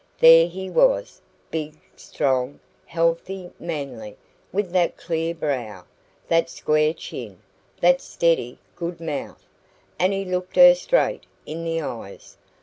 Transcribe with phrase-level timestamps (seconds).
[0.19, 1.21] There he was,
[1.51, 4.17] big, strong, healthy, manly,
[4.51, 5.83] with that clear brow,
[6.27, 7.37] that square chin,
[7.81, 9.45] that steady, good mouth;
[9.99, 12.35] and he looked her straight in the eyes.